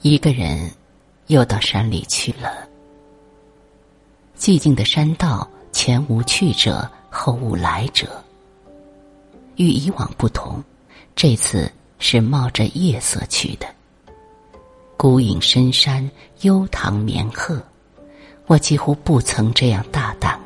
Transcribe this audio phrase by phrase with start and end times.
[0.00, 0.70] 一个人
[1.26, 2.68] 又到山里去了。
[4.36, 8.06] 寂静的山道，前无去者，后无来者。
[9.56, 10.62] 与以往不同，
[11.16, 13.66] 这次是冒着夜色去的。
[14.96, 16.08] 孤影深山，
[16.42, 17.60] 幽塘绵鹤，
[18.46, 20.37] 我几乎不曾这样大胆。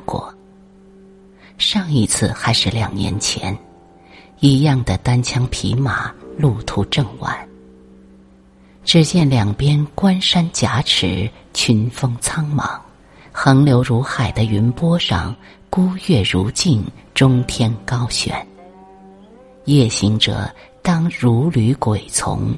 [1.57, 3.57] 上一次还是两年前，
[4.39, 7.47] 一样的单枪匹马，路途正晚。
[8.83, 12.77] 只见两边关山夹持，群峰苍茫，
[13.31, 15.33] 横流如海的云波上，
[15.69, 18.45] 孤月如镜，中天高悬。
[19.65, 22.53] 夜行者当如履鬼从，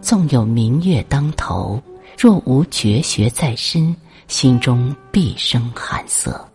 [0.00, 1.82] 纵有明月当头，
[2.16, 3.94] 若无绝学在身，
[4.28, 6.48] 心中必生寒色。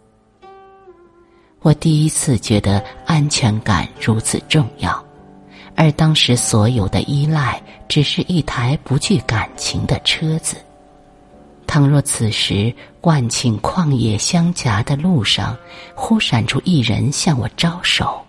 [1.61, 5.05] 我第一次觉得安全感如此重要。
[5.75, 10.57] 而当时所有的依赖，只是一台不具感情的车子。
[11.67, 15.55] 倘若此时万顷旷野相夹的路上，
[15.95, 18.19] 忽闪出一人向我招手，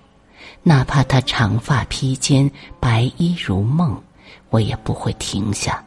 [0.62, 4.00] 哪怕他长发披肩、白衣如梦，
[4.50, 5.83] 我也不会停下。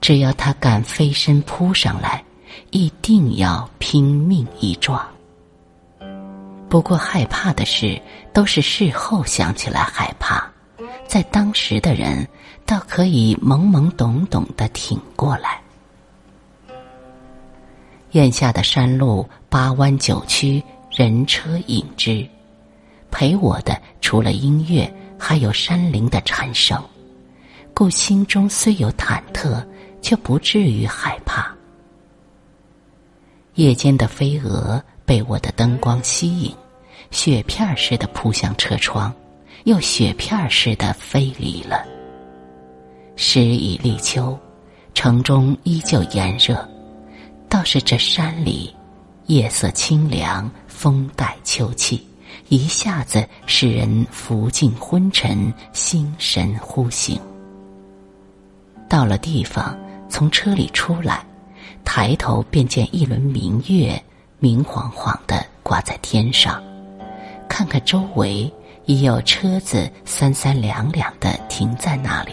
[0.00, 2.24] 只要他敢飞身扑上来，
[2.70, 5.00] 一定要拼命一撞。
[6.72, 8.00] 不过害怕的事，
[8.32, 10.50] 都是事后想起来害怕。
[11.06, 12.26] 在当时的人，
[12.64, 15.60] 倒可以懵懵懂懂的挺过来。
[18.12, 22.26] 眼下的山路八弯九曲，人车引之，
[23.10, 26.82] 陪我的除了音乐，还有山林的蝉声，
[27.74, 29.62] 故心中虽有忐忑，
[30.00, 31.54] 却不至于害怕。
[33.56, 36.54] 夜间的飞蛾被我的灯光吸引，
[37.10, 39.12] 雪片似的扑向车窗。
[39.64, 41.86] 又雪片似的飞离了。
[43.14, 44.36] 时已立秋，
[44.92, 46.68] 城中依旧炎热，
[47.48, 48.74] 倒是这山里，
[49.26, 52.04] 夜色清凉，风带秋气，
[52.48, 57.20] 一下子使人浮尽昏沉，心神忽醒。
[58.88, 59.78] 到了地方，
[60.08, 61.24] 从车里出来，
[61.84, 64.02] 抬头便见一轮明月，
[64.42, 66.60] 明晃晃的挂在天上，
[67.48, 68.52] 看看周围。
[68.86, 72.32] 已有车子三三两两的停在那里。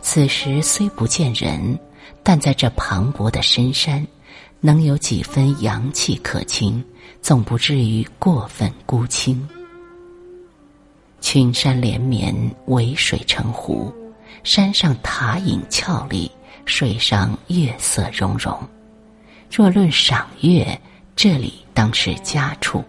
[0.00, 1.78] 此时虽不见人，
[2.24, 4.04] 但在这磅礴的深山，
[4.58, 6.84] 能有几分阳气可亲，
[7.22, 9.48] 总不至于过分孤清。
[11.20, 12.34] 群山连绵，
[12.66, 13.94] 围水成湖，
[14.42, 16.28] 山上塔影俏丽，
[16.64, 18.58] 水上月色融融。
[19.48, 20.76] 若论赏月，
[21.16, 22.84] 这里当是家处。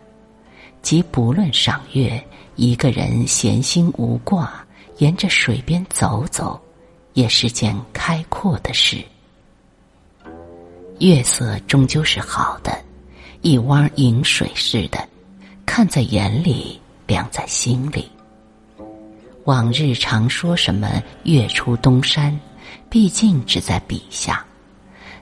[0.82, 2.24] 即不论赏月。
[2.58, 4.66] 一个人闲心无挂，
[5.00, 6.58] 沿着水边走走，
[7.12, 9.04] 也是件开阔的事。
[11.00, 12.82] 月色终究是好的，
[13.42, 15.06] 一汪饮水似的，
[15.66, 18.10] 看在眼里，凉在心里。
[19.44, 22.40] 往日常说什么月出东山，
[22.90, 24.46] 毕竟只在笔下，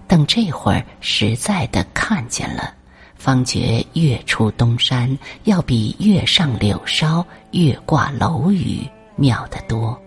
[0.08, 2.76] 等这会儿实在的看见了。
[3.24, 8.86] 方觉月出东山要比月上柳梢、月挂楼宇
[9.16, 9.98] 妙得多。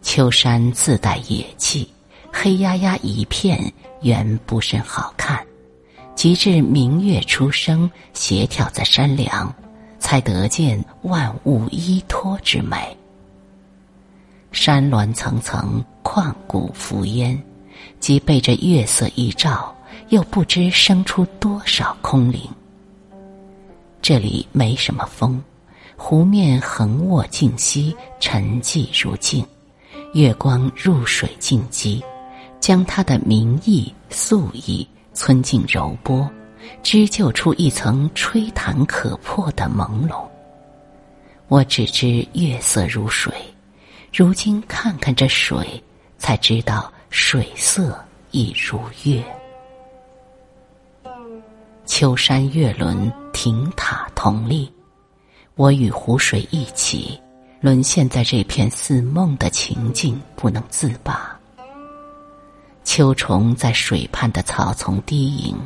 [0.00, 1.86] 秋山自带野气，
[2.32, 3.70] 黑压压一片，
[4.00, 5.44] 原不甚好看。
[6.14, 9.54] 及至明月初升，斜挑在山梁，
[9.98, 12.96] 才得见万物依托之美。
[14.52, 17.38] 山峦层层，旷古浮烟，
[18.00, 19.75] 即被这月色一照。
[20.08, 22.40] 又不知生出多少空灵。
[24.00, 25.42] 这里没什么风，
[25.96, 29.44] 湖面横卧静息，沉寂如镜。
[30.14, 32.02] 月光入水静寂，
[32.60, 36.30] 将它的明意素意村静柔波，
[36.82, 40.24] 织就出一层吹弹可破的朦胧。
[41.48, 43.32] 我只知月色如水，
[44.12, 45.82] 如今看看这水，
[46.16, 49.22] 才知道水色亦如月。
[51.98, 54.70] 秋山月轮亭塔同立，
[55.54, 57.18] 我与湖水一起，
[57.58, 61.34] 沦陷在这片似梦的情境，不能自拔。
[62.84, 65.56] 秋虫在水畔的草丛低吟，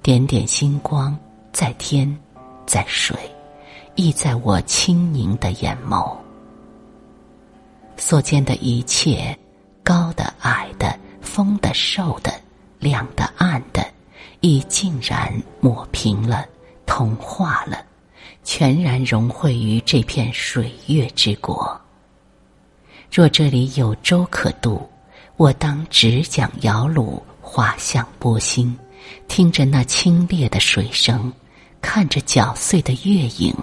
[0.00, 1.18] 点点星光
[1.52, 2.16] 在天，
[2.64, 3.18] 在水，
[3.96, 6.16] 亦在我清凝的眼眸。
[7.96, 9.36] 所见的一切，
[9.82, 12.32] 高的、矮的，丰的、瘦的，
[12.78, 13.77] 亮的、暗的。
[14.40, 16.46] 已竟然抹平了，
[16.86, 17.84] 同化了，
[18.44, 21.78] 全然融汇于这片水月之国。
[23.10, 24.88] 若这里有舟可渡，
[25.36, 28.76] 我当只桨摇橹，划向波心，
[29.26, 31.32] 听着那清冽的水声，
[31.80, 33.54] 看着搅碎的月影，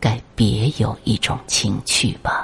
[0.00, 2.43] 该别有一种情趣吧。